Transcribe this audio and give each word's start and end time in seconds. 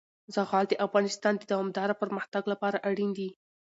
زغال 0.35 0.65
د 0.69 0.73
افغانستان 0.85 1.33
د 1.37 1.43
دوامداره 1.51 1.95
پرمختګ 2.01 2.43
لپاره 2.51 2.83
اړین 2.89 3.11
دي. 3.19 3.29